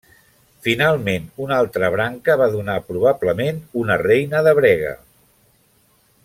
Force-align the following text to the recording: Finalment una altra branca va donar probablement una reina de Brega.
Finalment 0.67 1.27
una 1.45 1.59
altra 1.63 1.91
branca 1.97 2.37
va 2.43 2.47
donar 2.55 2.79
probablement 2.87 3.61
una 3.83 3.99
reina 4.07 4.43
de 4.49 4.55
Brega. 4.63 4.97